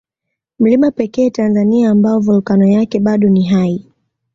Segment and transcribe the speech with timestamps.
[0.59, 3.85] Mlima pekee Tanzania ambao Volkano yake bado ni hai